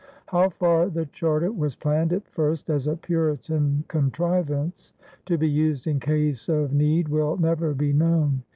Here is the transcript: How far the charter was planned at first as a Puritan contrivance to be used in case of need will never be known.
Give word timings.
How 0.25 0.49
far 0.49 0.89
the 0.89 1.05
charter 1.05 1.51
was 1.51 1.75
planned 1.75 2.11
at 2.11 2.27
first 2.27 2.71
as 2.71 2.87
a 2.87 2.95
Puritan 2.95 3.83
contrivance 3.87 4.93
to 5.27 5.37
be 5.37 5.47
used 5.47 5.85
in 5.85 5.99
case 5.99 6.49
of 6.49 6.73
need 6.73 7.07
will 7.07 7.37
never 7.37 7.75
be 7.75 7.93
known. 7.93 8.41